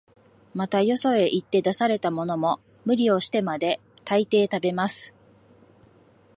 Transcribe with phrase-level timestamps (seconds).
[0.55, 5.13] また、よそへ行って出されたものも、無理をしてまで、大抵食べます